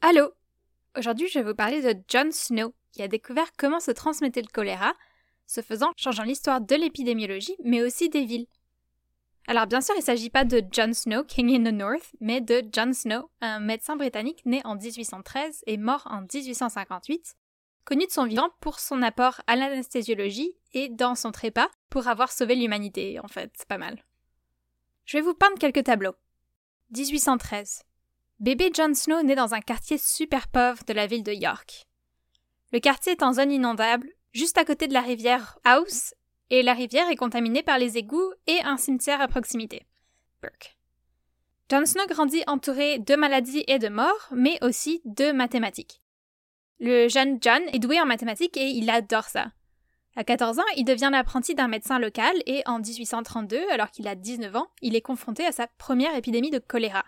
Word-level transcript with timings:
Allô 0.00 0.32
Aujourd'hui, 0.96 1.28
je 1.28 1.38
vais 1.38 1.44
vous 1.44 1.54
parler 1.54 1.82
de 1.82 2.00
John 2.08 2.32
Snow, 2.32 2.72
qui 2.92 3.02
a 3.02 3.08
découvert 3.08 3.52
comment 3.58 3.80
se 3.80 3.90
transmettait 3.90 4.42
le 4.42 4.48
choléra, 4.52 4.94
ce 5.46 5.60
faisant 5.60 5.92
changeant 5.96 6.22
l'histoire 6.22 6.60
de 6.60 6.74
l'épidémiologie, 6.74 7.56
mais 7.64 7.82
aussi 7.82 8.08
des 8.08 8.24
villes. 8.24 8.46
Alors 9.46 9.66
bien 9.66 9.80
sûr, 9.80 9.94
il 9.96 10.00
ne 10.00 10.04
s'agit 10.04 10.30
pas 10.30 10.44
de 10.44 10.62
John 10.72 10.94
Snow, 10.94 11.24
King 11.24 11.50
in 11.54 11.70
the 11.70 11.74
North, 11.74 12.14
mais 12.20 12.40
de 12.40 12.62
John 12.72 12.92
Snow, 12.92 13.30
un 13.40 13.60
médecin 13.60 13.96
britannique 13.96 14.44
né 14.46 14.60
en 14.64 14.76
1813 14.76 15.62
et 15.66 15.76
mort 15.76 16.06
en 16.10 16.22
1858, 16.22 17.34
connu 17.84 18.06
de 18.06 18.10
son 18.10 18.24
vivant 18.24 18.50
pour 18.60 18.78
son 18.78 19.02
apport 19.02 19.40
à 19.46 19.56
l'anesthésiologie 19.56 20.54
et 20.74 20.88
dans 20.88 21.14
son 21.14 21.32
trépas 21.32 21.68
pour 21.90 22.08
avoir 22.08 22.32
sauvé 22.32 22.54
l'humanité, 22.54 23.20
en 23.20 23.28
fait, 23.28 23.50
c'est 23.56 23.68
pas 23.68 23.78
mal. 23.78 24.02
Je 25.08 25.16
vais 25.16 25.22
vous 25.22 25.32
peindre 25.32 25.58
quelques 25.58 25.84
tableaux. 25.84 26.14
1813. 26.94 27.82
Bébé 28.40 28.70
John 28.74 28.94
Snow 28.94 29.22
naît 29.22 29.36
dans 29.36 29.54
un 29.54 29.62
quartier 29.62 29.96
super 29.96 30.48
pauvre 30.48 30.84
de 30.86 30.92
la 30.92 31.06
ville 31.06 31.22
de 31.22 31.32
York. 31.32 31.86
Le 32.74 32.78
quartier 32.78 33.12
est 33.12 33.22
en 33.22 33.32
zone 33.32 33.50
inondable, 33.50 34.10
juste 34.34 34.58
à 34.58 34.66
côté 34.66 34.86
de 34.86 34.92
la 34.92 35.00
rivière 35.00 35.58
House 35.64 36.12
et 36.50 36.62
la 36.62 36.74
rivière 36.74 37.08
est 37.08 37.16
contaminée 37.16 37.62
par 37.62 37.78
les 37.78 37.96
égouts 37.96 38.34
et 38.46 38.60
un 38.64 38.76
cimetière 38.76 39.22
à 39.22 39.28
proximité. 39.28 39.86
Burke. 40.42 40.76
Jon 41.70 41.86
Snow 41.86 42.06
grandit 42.06 42.44
entouré 42.46 42.98
de 42.98 43.16
maladies 43.16 43.64
et 43.66 43.78
de 43.78 43.88
morts, 43.88 44.28
mais 44.32 44.58
aussi 44.62 45.00
de 45.06 45.32
mathématiques. 45.32 46.02
Le 46.80 47.08
jeune 47.08 47.38
John 47.40 47.62
est 47.72 47.78
doué 47.78 47.98
en 47.98 48.04
mathématiques 48.04 48.58
et 48.58 48.68
il 48.68 48.90
adore 48.90 49.24
ça. 49.24 49.52
À 50.18 50.24
14 50.24 50.58
ans, 50.58 50.64
il 50.76 50.84
devient 50.84 51.10
l'apprenti 51.12 51.54
d'un 51.54 51.68
médecin 51.68 52.00
local 52.00 52.34
et 52.44 52.64
en 52.66 52.80
1832, 52.80 53.56
alors 53.70 53.92
qu'il 53.92 54.08
a 54.08 54.16
19 54.16 54.56
ans, 54.56 54.66
il 54.82 54.96
est 54.96 55.00
confronté 55.00 55.46
à 55.46 55.52
sa 55.52 55.68
première 55.68 56.16
épidémie 56.16 56.50
de 56.50 56.58
choléra. 56.58 57.04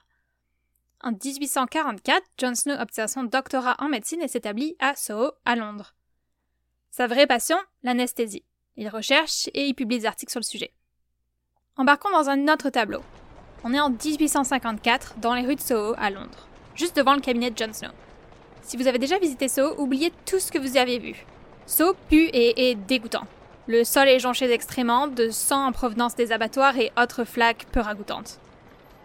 En 1.02 1.10
1844, 1.10 2.22
Jon 2.38 2.54
Snow 2.54 2.74
obtient 2.74 3.08
son 3.08 3.24
doctorat 3.24 3.74
en 3.80 3.88
médecine 3.88 4.22
et 4.22 4.28
s'établit 4.28 4.76
à 4.78 4.94
Soho, 4.94 5.32
à 5.44 5.56
Londres. 5.56 5.96
Sa 6.92 7.08
vraie 7.08 7.26
passion, 7.26 7.56
l'anesthésie. 7.82 8.44
Il 8.76 8.88
recherche 8.88 9.48
et 9.54 9.66
il 9.66 9.74
publie 9.74 9.98
des 9.98 10.06
articles 10.06 10.30
sur 10.30 10.38
le 10.38 10.44
sujet. 10.44 10.72
Embarquons 11.76 12.12
dans 12.12 12.28
un 12.28 12.46
autre 12.46 12.70
tableau. 12.70 13.00
On 13.64 13.74
est 13.74 13.80
en 13.80 13.90
1854 13.90 15.16
dans 15.18 15.34
les 15.34 15.44
rues 15.44 15.56
de 15.56 15.60
Soho 15.60 15.94
à 15.98 16.10
Londres, 16.10 16.46
juste 16.76 16.96
devant 16.96 17.16
le 17.16 17.20
cabinet 17.20 17.50
de 17.50 17.58
Jon 17.58 17.72
Snow. 17.72 17.90
Si 18.62 18.76
vous 18.76 18.86
avez 18.86 19.00
déjà 19.00 19.18
visité 19.18 19.48
Soho, 19.48 19.74
oubliez 19.82 20.12
tout 20.26 20.38
ce 20.38 20.52
que 20.52 20.58
vous 20.60 20.76
y 20.76 20.78
avez 20.78 21.00
vu. 21.00 21.26
Soho 21.70 21.94
pue 22.08 22.26
et 22.32 22.70
est 22.70 22.74
dégoûtant. 22.74 23.28
Le 23.68 23.84
sol 23.84 24.08
est 24.08 24.18
jonché 24.18 24.48
d'excréments, 24.48 25.06
de 25.06 25.30
sang 25.30 25.68
en 25.68 25.70
provenance 25.70 26.16
des 26.16 26.32
abattoirs 26.32 26.76
et 26.76 26.90
autres 27.00 27.22
flaques 27.22 27.64
peu 27.70 27.78
ragoûtantes. 27.78 28.40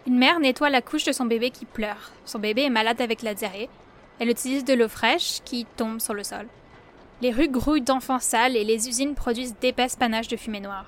Une 0.04 0.18
mère 0.18 0.40
nettoie 0.40 0.68
la 0.68 0.82
couche 0.82 1.04
de 1.04 1.12
son 1.12 1.26
bébé 1.26 1.50
qui 1.50 1.64
pleure. 1.64 2.10
Son 2.24 2.40
bébé 2.40 2.62
est 2.62 2.70
malade 2.70 3.00
avec 3.00 3.22
la 3.22 3.34
diarrhée. 3.34 3.68
Elle 4.18 4.30
utilise 4.30 4.64
de 4.64 4.74
l'eau 4.74 4.88
fraîche 4.88 5.42
qui 5.44 5.64
tombe 5.76 6.00
sur 6.00 6.12
le 6.12 6.24
sol. 6.24 6.48
Les 7.22 7.30
rues 7.30 7.48
grouillent 7.48 7.82
d'enfants 7.82 8.18
sales 8.18 8.56
et 8.56 8.64
les 8.64 8.88
usines 8.88 9.14
produisent 9.14 9.54
d'épaisses 9.60 9.94
panaches 9.94 10.26
de 10.26 10.36
fumée 10.36 10.58
noire. 10.58 10.86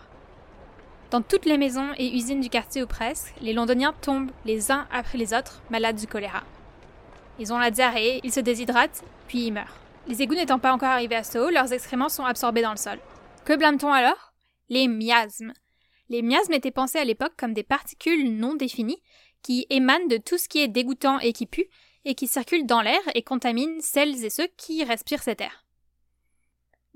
Dans 1.13 1.23
toutes 1.23 1.47
les 1.47 1.59
maisons 1.59 1.91
et 1.97 2.13
usines 2.13 2.41
du 2.41 2.51
quartier 2.51 2.83
ou 2.83 2.89
presque, 2.89 3.33
les 3.41 3.53
londoniens 3.53 3.95
tombent 4.01 4.33
les 4.45 4.73
uns 4.73 4.89
après 4.93 5.17
les 5.17 5.33
autres 5.33 5.63
malades 5.71 5.97
du 5.97 6.09
choléra. 6.09 6.43
Ils 7.39 7.53
ont 7.53 7.59
la 7.59 7.71
diarrhée, 7.71 8.21
ils 8.25 8.33
se 8.33 8.41
déshydratent, 8.41 9.05
puis 9.29 9.47
ils 9.47 9.53
meurent. 9.53 9.77
Les 10.09 10.23
égouts 10.23 10.35
n'étant 10.35 10.59
pas 10.59 10.73
encore 10.73 10.89
arrivés 10.89 11.17
à 11.17 11.23
Soho, 11.23 11.51
leurs 11.51 11.75
excréments 11.75 12.09
sont 12.09 12.25
absorbés 12.25 12.63
dans 12.63 12.71
le 12.71 12.79
sol. 12.79 12.99
Que 13.45 13.55
blâme-t-on 13.55 13.93
alors? 13.93 14.33
Les 14.71 14.89
miasmes. 14.89 15.53
Les 16.09 16.23
miasmes 16.23 16.55
étaient 16.55 16.71
pensés 16.71 16.99
à 16.99 17.05
l'époque 17.05 17.35
comme 17.37 17.53
des 17.53 17.63
particules 17.63 18.35
non 18.35 18.55
définies 18.55 19.03
qui 19.43 19.67
émanent 19.69 20.07
de 20.07 20.17
tout 20.17 20.39
ce 20.39 20.49
qui 20.49 20.63
est 20.63 20.69
dégoûtant 20.69 21.19
et 21.19 21.35
qui 21.35 21.45
pue, 21.45 21.67
et 22.07 22.15
qui 22.15 22.27
circulent 22.27 22.65
dans 22.65 22.81
l'air 22.81 23.01
et 23.15 23.23
contaminent 23.23 23.81
celles 23.83 24.25
et 24.25 24.31
ceux 24.31 24.49
qui 24.57 24.83
respirent 24.83 25.23
cet 25.23 25.43
air. 25.43 25.67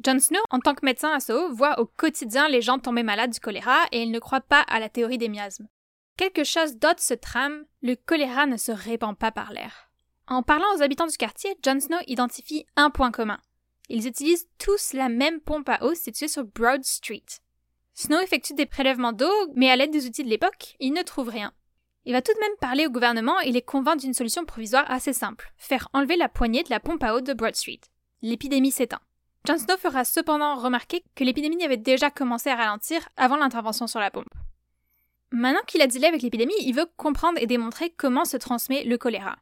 Jon 0.02 0.18
Snow, 0.18 0.40
en 0.48 0.58
tant 0.58 0.74
que 0.74 0.84
médecin 0.84 1.12
à 1.12 1.20
Soho, 1.20 1.54
voit 1.54 1.78
au 1.80 1.84
quotidien 1.84 2.48
les 2.48 2.62
gens 2.62 2.78
tomber 2.78 3.02
malades 3.02 3.30
du 3.30 3.40
choléra 3.40 3.78
et 3.92 4.02
il 4.02 4.10
ne 4.10 4.18
croit 4.20 4.40
pas 4.40 4.62
à 4.62 4.80
la 4.80 4.88
théorie 4.88 5.18
des 5.18 5.28
miasmes. 5.28 5.68
Quelque 6.16 6.44
chose 6.44 6.78
d'autre 6.78 7.02
se 7.02 7.14
trame, 7.14 7.66
le 7.82 7.94
choléra 7.94 8.46
ne 8.46 8.56
se 8.56 8.72
répand 8.72 9.16
pas 9.16 9.32
par 9.32 9.52
l'air. 9.52 9.91
En 10.32 10.42
parlant 10.42 10.64
aux 10.74 10.82
habitants 10.82 11.06
du 11.06 11.18
quartier, 11.18 11.58
Jon 11.62 11.78
Snow 11.78 11.98
identifie 12.06 12.64
un 12.74 12.88
point 12.88 13.10
commun. 13.10 13.38
Ils 13.90 14.06
utilisent 14.06 14.48
tous 14.58 14.94
la 14.94 15.10
même 15.10 15.40
pompe 15.40 15.68
à 15.68 15.84
eau 15.84 15.92
située 15.92 16.26
sur 16.26 16.44
Broad 16.44 16.82
Street. 16.84 17.26
Snow 17.92 18.18
effectue 18.18 18.54
des 18.54 18.64
prélèvements 18.64 19.12
d'eau, 19.12 19.30
mais 19.56 19.70
à 19.70 19.76
l'aide 19.76 19.90
des 19.90 20.06
outils 20.06 20.24
de 20.24 20.30
l'époque, 20.30 20.74
il 20.80 20.94
ne 20.94 21.02
trouve 21.02 21.28
rien. 21.28 21.52
Il 22.06 22.14
va 22.14 22.22
tout 22.22 22.32
de 22.32 22.40
même 22.40 22.56
parler 22.62 22.86
au 22.86 22.90
gouvernement 22.90 23.40
et 23.40 23.52
les 23.52 23.60
convainc 23.60 24.00
d'une 24.00 24.14
solution 24.14 24.46
provisoire 24.46 24.90
assez 24.90 25.12
simple 25.12 25.52
faire 25.58 25.90
enlever 25.92 26.16
la 26.16 26.30
poignée 26.30 26.62
de 26.62 26.70
la 26.70 26.80
pompe 26.80 27.04
à 27.04 27.14
eau 27.14 27.20
de 27.20 27.34
Broad 27.34 27.54
Street. 27.54 27.80
L'épidémie 28.22 28.72
s'éteint. 28.72 29.02
Jon 29.46 29.58
Snow 29.58 29.76
fera 29.76 30.02
cependant 30.06 30.56
remarquer 30.56 31.04
que 31.14 31.24
l'épidémie 31.24 31.62
avait 31.62 31.76
déjà 31.76 32.10
commencé 32.10 32.48
à 32.48 32.56
ralentir 32.56 33.06
avant 33.18 33.36
l'intervention 33.36 33.86
sur 33.86 34.00
la 34.00 34.10
pompe. 34.10 34.32
Maintenant 35.30 35.60
qu'il 35.66 35.82
a 35.82 35.86
dealé 35.86 36.06
avec 36.06 36.22
l'épidémie, 36.22 36.54
il 36.60 36.74
veut 36.74 36.88
comprendre 36.96 37.36
et 37.38 37.46
démontrer 37.46 37.90
comment 37.90 38.24
se 38.24 38.38
transmet 38.38 38.84
le 38.84 38.96
choléra. 38.96 39.36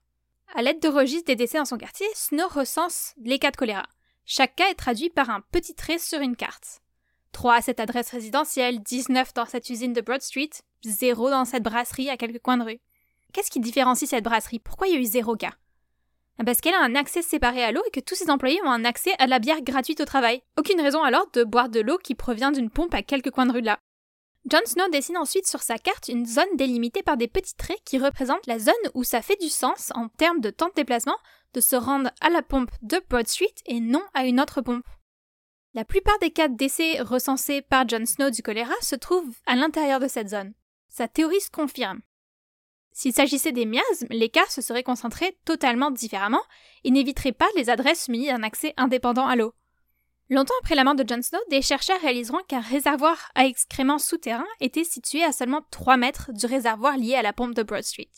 À 0.55 0.62
l'aide 0.62 0.81
de 0.81 0.88
registres 0.88 1.27
des 1.27 1.37
décès 1.37 1.59
dans 1.59 1.65
son 1.65 1.78
quartier, 1.78 2.06
Snow 2.15 2.49
recense 2.49 3.15
les 3.22 3.38
cas 3.38 3.53
de 3.53 3.56
choléra. 3.56 3.87
Chaque 4.27 4.56
cas 4.56 4.69
est 4.69 4.75
traduit 4.75 5.09
par 5.09 5.31
un 5.31 5.43
petit 5.53 5.75
trait 5.75 5.99
sur 5.99 6.21
une 6.21 6.34
carte. 6.34 6.81
3 7.33 7.55
à 7.55 7.62
cette 7.62 7.78
adresse 7.78 8.11
résidentielle, 8.11 8.81
19 8.81 9.33
dans 9.34 9.47
cette 9.47 9.71
usine 9.71 9.93
de 9.93 10.00
Broad 10.00 10.22
Street, 10.22 10.50
0 10.84 11.31
dans 11.31 11.44
cette 11.44 11.62
brasserie 11.62 12.10
à 12.10 12.16
quelques 12.16 12.43
coins 12.43 12.56
de 12.56 12.65
rue. 12.65 12.81
Qu'est-ce 13.33 13.50
qui 13.50 13.60
différencie 13.60 14.10
cette 14.10 14.25
brasserie? 14.25 14.59
Pourquoi 14.59 14.89
il 14.89 14.94
y 14.94 14.97
a 14.97 15.00
eu 15.00 15.05
0 15.05 15.37
cas? 15.37 15.53
Ah, 16.39 16.44
parce 16.44 16.60
qu'elle 16.60 16.75
a 16.75 16.83
un 16.83 16.97
accès 16.97 17.22
séparé 17.22 17.62
à 17.62 17.71
l'eau 17.71 17.83
et 17.87 17.91
que 17.91 18.00
tous 18.00 18.16
ses 18.16 18.31
employés 18.31 18.60
ont 18.65 18.71
un 18.71 18.84
accès 18.84 19.15
à 19.19 19.28
la 19.28 19.39
bière 19.39 19.62
gratuite 19.62 20.00
au 20.00 20.05
travail. 20.05 20.43
Aucune 20.59 20.81
raison 20.81 21.03
alors 21.03 21.31
de 21.33 21.44
boire 21.44 21.69
de 21.69 21.81
l'eau 21.81 21.99
qui 21.99 22.16
provient 22.16 22.50
d'une 22.50 22.71
pompe 22.71 22.94
à 22.94 23.03
quelques 23.03 23.31
coins 23.31 23.47
de 23.47 23.53
rue 23.53 23.60
de 23.60 23.66
là. 23.66 23.78
Jon 24.49 24.61
Snow 24.65 24.89
dessine 24.89 25.19
ensuite 25.19 25.47
sur 25.47 25.62
sa 25.62 25.78
carte 25.78 26.09
une 26.09 26.25
zone 26.25 26.56
délimitée 26.56 27.03
par 27.03 27.17
des 27.17 27.28
petits 27.28 27.55
traits 27.55 27.81
qui 27.84 27.99
représentent 27.99 28.47
la 28.47 28.59
zone 28.59 28.75
où 28.95 29.05
ça 29.05 29.21
fait 29.21 29.41
du 29.41 29.49
sens 29.49 29.93
en 29.95 30.09
termes 30.09 30.41
de 30.41 30.51
temps 30.51 30.69
de 30.69 30.75
déplacement 30.75 31.17
de 31.53 31.61
se 31.61 31.77
rendre 31.77 32.11
à 32.21 32.31
la 32.31 32.43
pompe 32.43 32.71
de 32.83 33.01
Broad 33.09 33.28
Street 33.28 33.55
et 33.67 33.81
non 33.81 34.03
à 34.15 34.25
une 34.25 34.41
autre 34.41 34.62
pompe. 34.62 34.87
La 35.75 35.84
plupart 35.84 36.19
des 36.21 36.31
cas 36.31 36.49
de 36.49 36.56
décès 36.56 37.01
recensés 37.01 37.62
par 37.62 37.87
Jon 37.87 38.06
Snow 38.06 38.31
du 38.31 38.43
choléra 38.43 38.75
se 38.81 38.97
trouvent 38.97 39.37
à 39.47 39.56
l'intérieur 39.56 40.01
de 40.01 40.09
cette 40.09 40.31
zone. 40.31 40.55
Sa 40.89 41.07
théorie 41.07 41.41
se 41.41 41.51
confirme. 41.51 42.01
S'il 42.93 43.12
s'agissait 43.12 43.53
des 43.53 43.67
miasmes, 43.67 44.09
les 44.11 44.31
cas 44.31 44.47
se 44.49 44.62
seraient 44.62 44.83
concentrés 44.83 45.39
totalement 45.45 45.91
différemment 45.91 46.43
et 46.83 46.91
n'éviteraient 46.91 47.33
pas 47.33 47.49
les 47.57 47.71
adresses 47.71 48.09
munies 48.09 48.27
d'un 48.27 48.43
accès 48.43 48.75
indépendant 48.77 49.27
à 49.27 49.37
l'eau. 49.37 49.55
Longtemps 50.33 50.55
après 50.61 50.77
la 50.77 50.85
mort 50.85 50.95
de 50.95 51.05
Jon 51.07 51.23
Snow, 51.23 51.41
des 51.51 51.61
chercheurs 51.61 52.01
réaliseront 52.01 52.39
qu'un 52.47 52.61
réservoir 52.61 53.33
à 53.35 53.47
excréments 53.47 53.99
souterrain 53.99 54.47
était 54.61 54.85
situé 54.85 55.25
à 55.25 55.33
seulement 55.33 55.67
3 55.73 55.97
mètres 55.97 56.31
du 56.33 56.47
réservoir 56.47 56.97
lié 56.97 57.17
à 57.17 57.23
la 57.23 57.33
pompe 57.33 57.53
de 57.53 57.65
Broad 57.65 57.83
Street. 57.83 58.09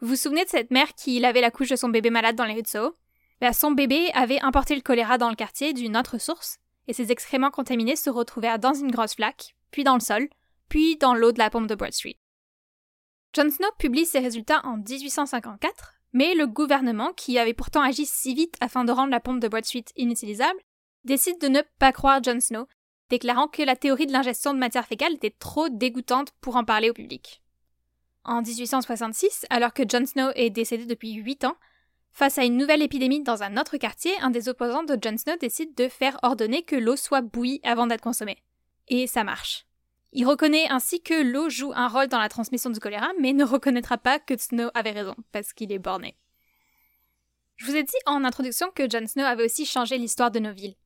Vous 0.00 0.08
vous 0.08 0.16
souvenez 0.16 0.44
de 0.44 0.50
cette 0.50 0.70
mère 0.70 0.94
qui 0.94 1.18
lavait 1.18 1.40
la 1.40 1.50
couche 1.50 1.70
de 1.70 1.76
son 1.76 1.88
bébé 1.88 2.10
malade 2.10 2.36
dans 2.36 2.44
les 2.44 2.52
rues 2.52 2.62
de 2.62 2.68
Soho? 2.68 2.94
Ben, 3.40 3.54
Son 3.54 3.70
bébé 3.70 4.10
avait 4.12 4.40
importé 4.40 4.74
le 4.74 4.82
choléra 4.82 5.16
dans 5.16 5.30
le 5.30 5.34
quartier 5.34 5.72
d'une 5.72 5.96
autre 5.96 6.18
source, 6.18 6.58
et 6.88 6.92
ses 6.92 7.10
excréments 7.10 7.50
contaminés 7.50 7.96
se 7.96 8.10
retrouvèrent 8.10 8.58
dans 8.58 8.74
une 8.74 8.90
grosse 8.90 9.14
flaque, 9.14 9.56
puis 9.70 9.82
dans 9.82 9.94
le 9.94 10.00
sol, 10.00 10.28
puis 10.68 10.98
dans 10.98 11.14
l'eau 11.14 11.32
de 11.32 11.38
la 11.38 11.48
pompe 11.48 11.68
de 11.68 11.74
Broad 11.74 11.94
Street. 11.94 12.18
Jon 13.34 13.50
Snow 13.50 13.70
publie 13.78 14.04
ses 14.04 14.18
résultats 14.18 14.60
en 14.64 14.76
1854, 14.76 15.94
mais 16.12 16.34
le 16.34 16.46
gouvernement, 16.46 17.14
qui 17.14 17.38
avait 17.38 17.54
pourtant 17.54 17.80
agi 17.80 18.04
si 18.04 18.34
vite 18.34 18.56
afin 18.60 18.84
de 18.84 18.92
rendre 18.92 19.10
la 19.10 19.20
pompe 19.20 19.40
de 19.40 19.48
Broad 19.48 19.64
Street 19.64 19.86
inutilisable, 19.96 20.60
décide 21.04 21.40
de 21.40 21.48
ne 21.48 21.60
pas 21.78 21.92
croire 21.92 22.22
Jon 22.22 22.40
Snow, 22.40 22.66
déclarant 23.10 23.48
que 23.48 23.62
la 23.62 23.76
théorie 23.76 24.06
de 24.06 24.12
l'ingestion 24.12 24.54
de 24.54 24.58
matière 24.58 24.86
fécale 24.86 25.14
était 25.14 25.34
trop 25.38 25.68
dégoûtante 25.68 26.32
pour 26.40 26.56
en 26.56 26.64
parler 26.64 26.90
au 26.90 26.94
public. 26.94 27.42
En 28.24 28.40
1866, 28.40 29.46
alors 29.50 29.74
que 29.74 29.82
Jon 29.86 30.06
Snow 30.06 30.30
est 30.34 30.50
décédé 30.50 30.86
depuis 30.86 31.12
8 31.12 31.44
ans, 31.44 31.56
face 32.10 32.38
à 32.38 32.44
une 32.44 32.56
nouvelle 32.56 32.82
épidémie 32.82 33.22
dans 33.22 33.42
un 33.42 33.56
autre 33.56 33.76
quartier, 33.76 34.12
un 34.20 34.30
des 34.30 34.48
opposants 34.48 34.84
de 34.84 34.96
Jon 35.00 35.18
Snow 35.18 35.36
décide 35.36 35.74
de 35.74 35.88
faire 35.88 36.18
ordonner 36.22 36.62
que 36.62 36.76
l'eau 36.76 36.96
soit 36.96 37.20
bouillie 37.20 37.60
avant 37.64 37.86
d'être 37.86 38.00
consommée. 38.00 38.38
Et 38.88 39.06
ça 39.06 39.24
marche. 39.24 39.66
Il 40.12 40.26
reconnaît 40.26 40.68
ainsi 40.70 41.02
que 41.02 41.22
l'eau 41.22 41.50
joue 41.50 41.72
un 41.74 41.88
rôle 41.88 42.06
dans 42.06 42.20
la 42.20 42.28
transmission 42.28 42.70
du 42.70 42.78
choléra, 42.78 43.08
mais 43.20 43.32
ne 43.32 43.44
reconnaîtra 43.44 43.98
pas 43.98 44.18
que 44.18 44.36
Snow 44.38 44.70
avait 44.72 44.92
raison, 44.92 45.16
parce 45.32 45.52
qu'il 45.52 45.72
est 45.72 45.78
borné. 45.78 46.16
Je 47.56 47.66
vous 47.66 47.76
ai 47.76 47.82
dit 47.82 47.92
en 48.06 48.24
introduction 48.24 48.70
que 48.74 48.88
Jon 48.88 49.06
Snow 49.06 49.24
avait 49.24 49.44
aussi 49.44 49.66
changé 49.66 49.98
l'histoire 49.98 50.30
de 50.30 50.38
nos 50.38 50.52
villes. 50.52 50.76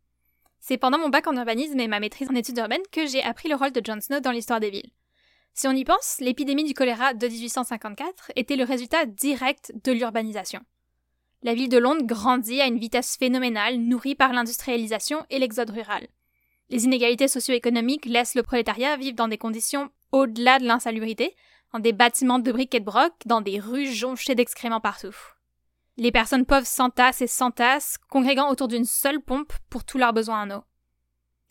C'est 0.60 0.78
pendant 0.78 0.98
mon 0.98 1.08
bac 1.08 1.26
en 1.26 1.36
urbanisme 1.36 1.78
et 1.80 1.88
ma 1.88 2.00
maîtrise 2.00 2.28
en 2.30 2.34
études 2.34 2.58
urbaines 2.58 2.82
que 2.92 3.06
j'ai 3.06 3.22
appris 3.22 3.48
le 3.48 3.54
rôle 3.54 3.72
de 3.72 3.80
Jon 3.84 4.00
Snow 4.00 4.20
dans 4.20 4.32
l'histoire 4.32 4.60
des 4.60 4.70
villes. 4.70 4.90
Si 5.54 5.66
on 5.66 5.72
y 5.72 5.84
pense, 5.84 6.18
l'épidémie 6.20 6.64
du 6.64 6.74
choléra 6.74 7.14
de 7.14 7.26
1854 7.26 8.32
était 8.36 8.56
le 8.56 8.64
résultat 8.64 9.06
direct 9.06 9.72
de 9.82 9.92
l'urbanisation. 9.92 10.60
La 11.42 11.54
ville 11.54 11.68
de 11.68 11.78
Londres 11.78 12.04
grandit 12.04 12.60
à 12.60 12.66
une 12.66 12.78
vitesse 12.78 13.16
phénoménale, 13.16 13.76
nourrie 13.76 14.14
par 14.14 14.32
l'industrialisation 14.32 15.24
et 15.30 15.38
l'exode 15.38 15.70
rural. 15.70 16.06
Les 16.68 16.84
inégalités 16.84 17.28
socio-économiques 17.28 18.06
laissent 18.06 18.34
le 18.34 18.42
prolétariat 18.42 18.96
vivre 18.96 19.16
dans 19.16 19.28
des 19.28 19.38
conditions 19.38 19.90
au-delà 20.12 20.58
de 20.58 20.64
l'insalubrité, 20.64 21.34
dans 21.72 21.78
des 21.78 21.92
bâtiments 21.92 22.38
de 22.38 22.52
briques 22.52 22.74
et 22.74 22.80
de 22.80 22.84
broc, 22.84 23.12
dans 23.26 23.40
des 23.40 23.60
rues 23.60 23.92
jonchées 23.92 24.34
d'excréments 24.34 24.80
partout. 24.80 25.14
Les 25.98 26.12
personnes 26.12 26.46
pauvres 26.46 26.64
s'entassent 26.64 27.22
et 27.22 27.26
s'entassent, 27.26 27.98
congréguant 28.08 28.50
autour 28.50 28.68
d'une 28.68 28.84
seule 28.84 29.20
pompe 29.20 29.52
pour 29.68 29.82
tous 29.82 29.98
leurs 29.98 30.12
besoins 30.12 30.42
en 30.42 30.58
eau. 30.58 30.62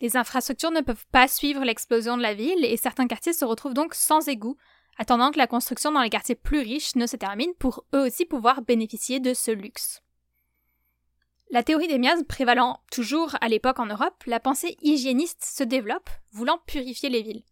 Les 0.00 0.16
infrastructures 0.16 0.70
ne 0.70 0.80
peuvent 0.80 1.06
pas 1.12 1.28
suivre 1.28 1.64
l'explosion 1.64 2.16
de 2.16 2.22
la 2.22 2.32
ville 2.32 2.64
et 2.64 2.78
certains 2.78 3.06
quartiers 3.06 3.34
se 3.34 3.44
retrouvent 3.44 3.74
donc 3.74 3.94
sans 3.94 4.26
égouts, 4.26 4.56
attendant 4.96 5.32
que 5.32 5.38
la 5.38 5.46
construction 5.46 5.92
dans 5.92 6.00
les 6.00 6.08
quartiers 6.08 6.34
plus 6.34 6.60
riches 6.60 6.96
ne 6.96 7.06
se 7.06 7.16
termine 7.16 7.52
pour 7.58 7.84
eux 7.94 8.06
aussi 8.06 8.24
pouvoir 8.24 8.62
bénéficier 8.62 9.20
de 9.20 9.34
ce 9.34 9.50
luxe. 9.50 10.02
La 11.50 11.62
théorie 11.62 11.88
des 11.88 11.98
miasmes 11.98 12.24
prévalant 12.24 12.80
toujours 12.90 13.36
à 13.42 13.48
l'époque 13.48 13.80
en 13.80 13.86
Europe, 13.86 14.24
la 14.26 14.40
pensée 14.40 14.78
hygiéniste 14.80 15.44
se 15.44 15.62
développe, 15.62 16.08
voulant 16.32 16.58
purifier 16.66 17.10
les 17.10 17.22
villes. 17.22 17.42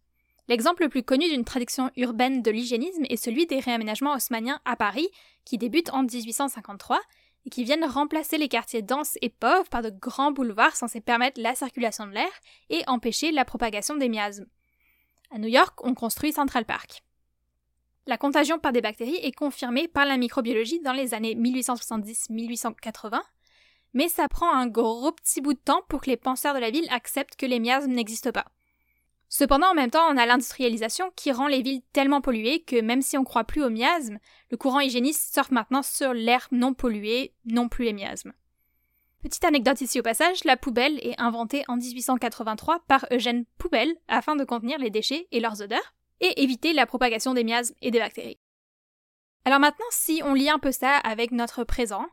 L'exemple 0.47 0.83
le 0.83 0.89
plus 0.89 1.03
connu 1.03 1.27
d'une 1.29 1.43
traduction 1.43 1.91
urbaine 1.97 2.41
de 2.41 2.51
l'hygiénisme 2.51 3.03
est 3.09 3.17
celui 3.17 3.47
des 3.47 3.59
réaménagements 3.59 4.13
haussmanniens 4.13 4.61
à 4.65 4.75
Paris, 4.75 5.09
qui 5.43 5.57
débutent 5.57 5.93
en 5.93 6.03
1853 6.03 7.01
et 7.45 7.49
qui 7.49 7.63
viennent 7.63 7.85
remplacer 7.85 8.37
les 8.37 8.47
quartiers 8.47 8.81
denses 8.81 9.17
et 9.21 9.29
pauvres 9.29 9.69
par 9.69 9.81
de 9.81 9.89
grands 9.89 10.31
boulevards 10.31 10.75
censés 10.75 11.01
permettre 11.01 11.41
la 11.41 11.55
circulation 11.55 12.05
de 12.05 12.11
l'air 12.11 12.31
et 12.69 12.83
empêcher 12.87 13.31
la 13.31 13.45
propagation 13.45 13.95
des 13.95 14.09
miasmes. 14.09 14.47
À 15.31 15.39
New 15.39 15.49
York, 15.49 15.79
on 15.83 15.93
construit 15.93 16.31
Central 16.31 16.65
Park. 16.65 17.03
La 18.05 18.17
contagion 18.17 18.57
par 18.57 18.71
des 18.71 18.81
bactéries 18.81 19.19
est 19.21 19.33
confirmée 19.33 19.89
par 19.89 20.05
la 20.05 20.15
microbiologie 20.17 20.79
dans 20.79 20.93
les 20.93 21.13
années 21.13 21.35
1870-1880 21.35 23.19
mais 23.93 24.09
ça 24.09 24.27
prend 24.27 24.53
un 24.53 24.67
gros 24.67 25.11
petit 25.11 25.41
bout 25.41 25.53
de 25.53 25.59
temps 25.59 25.81
pour 25.89 26.01
que 26.01 26.09
les 26.09 26.17
penseurs 26.17 26.53
de 26.53 26.59
la 26.59 26.69
ville 26.69 26.87
acceptent 26.91 27.35
que 27.35 27.45
les 27.45 27.59
miasmes 27.59 27.91
n'existent 27.91 28.31
pas. 28.31 28.45
Cependant, 29.29 29.71
en 29.71 29.73
même 29.73 29.91
temps, 29.91 30.07
on 30.09 30.17
a 30.17 30.25
l'industrialisation 30.25 31.11
qui 31.15 31.31
rend 31.31 31.47
les 31.47 31.61
villes 31.61 31.81
tellement 31.91 32.21
polluées 32.21 32.63
que 32.63 32.79
même 32.79 33.01
si 33.01 33.17
on 33.17 33.23
croit 33.23 33.43
plus 33.43 33.63
aux 33.63 33.69
miasmes, 33.69 34.19
le 34.51 34.57
courant 34.57 34.79
hygiéniste 34.79 35.33
surfe 35.33 35.51
maintenant 35.51 35.83
sur 35.83 36.13
l'air 36.13 36.47
non 36.51 36.73
pollué, 36.73 37.33
non 37.45 37.67
plus 37.67 37.85
les 37.85 37.93
miasmes. 37.93 38.33
Petite 39.21 39.43
anecdote 39.43 39.81
ici 39.81 39.99
au 39.99 40.03
passage, 40.03 40.43
la 40.45 40.55
poubelle 40.55 40.99
est 41.05 41.19
inventée 41.19 41.65
en 41.67 41.75
1883 41.75 42.79
par 42.87 43.05
Eugène 43.11 43.45
Poubelle 43.57 43.95
afin 44.07 44.35
de 44.35 44.45
contenir 44.45 44.79
les 44.79 44.91
déchets 44.91 45.27
et 45.31 45.39
leurs 45.39 45.61
odeurs, 45.61 45.93
et 46.21 46.41
éviter 46.41 46.73
la 46.73 46.85
propagation 46.85 47.33
des 47.33 47.43
miasmes 47.43 47.75
et 47.81 47.91
des 47.91 47.99
bactéries. 47.99 48.39
Alors 49.43 49.59
maintenant, 49.59 49.85
si 49.91 50.21
on 50.23 50.33
lit 50.33 50.49
un 50.49 50.59
peu 50.59 50.71
ça 50.71 50.95
avec 50.97 51.31
notre 51.31 51.63
présent, 51.63 52.05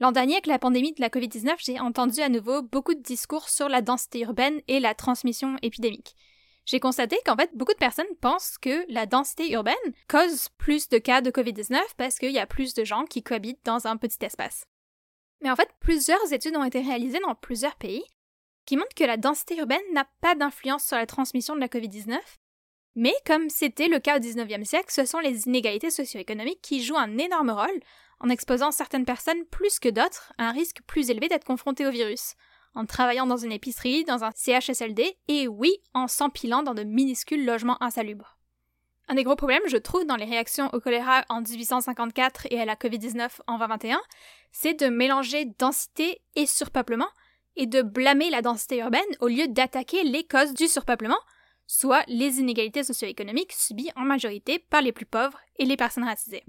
L'an 0.00 0.12
dernier, 0.12 0.32
avec 0.32 0.46
la 0.46 0.58
pandémie 0.58 0.94
de 0.94 1.00
la 1.02 1.10
Covid-19, 1.10 1.56
j'ai 1.58 1.78
entendu 1.78 2.20
à 2.22 2.30
nouveau 2.30 2.62
beaucoup 2.62 2.94
de 2.94 3.02
discours 3.02 3.50
sur 3.50 3.68
la 3.68 3.82
densité 3.82 4.20
urbaine 4.20 4.62
et 4.66 4.80
la 4.80 4.94
transmission 4.94 5.58
épidémique. 5.60 6.16
J'ai 6.70 6.78
constaté 6.78 7.18
qu'en 7.26 7.34
fait, 7.34 7.50
beaucoup 7.54 7.72
de 7.72 7.78
personnes 7.78 8.06
pensent 8.20 8.56
que 8.56 8.84
la 8.92 9.04
densité 9.04 9.50
urbaine 9.50 9.74
cause 10.06 10.50
plus 10.56 10.88
de 10.88 10.98
cas 10.98 11.20
de 11.20 11.32
Covid-19 11.32 11.80
parce 11.96 12.20
qu'il 12.20 12.30
y 12.30 12.38
a 12.38 12.46
plus 12.46 12.74
de 12.74 12.84
gens 12.84 13.06
qui 13.06 13.24
cohabitent 13.24 13.64
dans 13.64 13.88
un 13.88 13.96
petit 13.96 14.24
espace. 14.24 14.66
Mais 15.40 15.50
en 15.50 15.56
fait, 15.56 15.68
plusieurs 15.80 16.32
études 16.32 16.54
ont 16.54 16.62
été 16.62 16.80
réalisées 16.80 17.18
dans 17.26 17.34
plusieurs 17.34 17.74
pays 17.74 18.04
qui 18.66 18.76
montrent 18.76 18.94
que 18.94 19.02
la 19.02 19.16
densité 19.16 19.56
urbaine 19.56 19.80
n'a 19.92 20.06
pas 20.20 20.36
d'influence 20.36 20.84
sur 20.84 20.96
la 20.96 21.06
transmission 21.06 21.56
de 21.56 21.60
la 21.60 21.66
Covid-19, 21.66 22.16
mais 22.94 23.14
comme 23.26 23.50
c'était 23.50 23.88
le 23.88 23.98
cas 23.98 24.18
au 24.18 24.20
19e 24.20 24.64
siècle, 24.64 24.92
ce 24.92 25.04
sont 25.04 25.18
les 25.18 25.48
inégalités 25.48 25.90
socio-économiques 25.90 26.62
qui 26.62 26.84
jouent 26.84 26.98
un 26.98 27.18
énorme 27.18 27.50
rôle 27.50 27.80
en 28.20 28.28
exposant 28.28 28.70
certaines 28.70 29.04
personnes 29.04 29.44
plus 29.46 29.80
que 29.80 29.88
d'autres 29.88 30.32
à 30.38 30.44
un 30.44 30.52
risque 30.52 30.82
plus 30.86 31.10
élevé 31.10 31.26
d'être 31.26 31.44
confrontées 31.44 31.86
au 31.86 31.90
virus, 31.90 32.36
en 32.74 32.86
travaillant 32.86 33.26
dans 33.26 33.36
une 33.36 33.52
épicerie, 33.52 34.04
dans 34.04 34.24
un 34.24 34.30
CHSLD, 34.34 35.16
et 35.28 35.48
oui, 35.48 35.72
en 35.94 36.08
s'empilant 36.08 36.62
dans 36.62 36.74
de 36.74 36.84
minuscules 36.84 37.44
logements 37.44 37.82
insalubres. 37.82 38.38
Un 39.08 39.14
des 39.14 39.24
gros 39.24 39.36
problèmes, 39.36 39.66
je 39.66 39.76
trouve, 39.76 40.04
dans 40.04 40.16
les 40.16 40.24
réactions 40.24 40.70
au 40.72 40.80
choléra 40.80 41.24
en 41.28 41.40
1854 41.40 42.46
et 42.50 42.60
à 42.60 42.64
la 42.64 42.76
Covid-19 42.76 43.40
en 43.48 43.58
2021, 43.58 44.00
c'est 44.52 44.74
de 44.74 44.86
mélanger 44.86 45.46
densité 45.58 46.22
et 46.36 46.46
surpeuplement, 46.46 47.08
et 47.56 47.66
de 47.66 47.82
blâmer 47.82 48.30
la 48.30 48.42
densité 48.42 48.78
urbaine 48.78 49.02
au 49.20 49.26
lieu 49.26 49.48
d'attaquer 49.48 50.04
les 50.04 50.24
causes 50.24 50.54
du 50.54 50.68
surpeuplement, 50.68 51.18
soit 51.66 52.04
les 52.06 52.38
inégalités 52.38 52.84
socio-économiques 52.84 53.52
subies 53.52 53.90
en 53.96 54.02
majorité 54.02 54.58
par 54.58 54.82
les 54.82 54.92
plus 54.92 55.06
pauvres 55.06 55.38
et 55.58 55.64
les 55.64 55.76
personnes 55.76 56.04
racisées. 56.04 56.44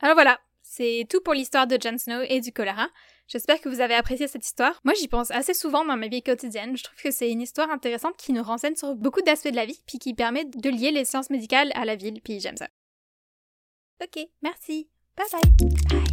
Alors 0.00 0.14
voilà, 0.14 0.40
c'est 0.68 1.06
tout 1.08 1.20
pour 1.20 1.32
l'histoire 1.32 1.66
de 1.66 1.78
Jon 1.80 1.96
Snow 1.96 2.22
et 2.28 2.40
du 2.40 2.52
choléra. 2.52 2.88
J'espère 3.28 3.60
que 3.60 3.68
vous 3.68 3.80
avez 3.80 3.94
apprécié 3.94 4.28
cette 4.28 4.44
histoire. 4.44 4.80
Moi, 4.84 4.94
j'y 4.94 5.08
pense 5.08 5.30
assez 5.30 5.54
souvent 5.54 5.84
dans 5.84 5.96
ma 5.96 6.08
vie 6.08 6.22
quotidienne. 6.22 6.76
Je 6.76 6.84
trouve 6.84 7.00
que 7.00 7.10
c'est 7.10 7.30
une 7.30 7.40
histoire 7.40 7.70
intéressante 7.70 8.16
qui 8.16 8.32
nous 8.32 8.42
renseigne 8.42 8.76
sur 8.76 8.94
beaucoup 8.94 9.22
d'aspects 9.22 9.48
de 9.48 9.56
la 9.56 9.66
vie, 9.66 9.80
puis 9.86 9.98
qui 9.98 10.14
permet 10.14 10.44
de 10.44 10.70
lier 10.70 10.90
les 10.90 11.04
sciences 11.04 11.30
médicales 11.30 11.72
à 11.74 11.84
la 11.84 11.96
ville, 11.96 12.20
puis 12.22 12.40
j'aime 12.40 12.56
ça. 12.56 12.68
Ok, 14.02 14.26
merci. 14.42 14.88
Bye 15.16 15.26
bye. 15.32 15.68
Bye. 15.88 16.05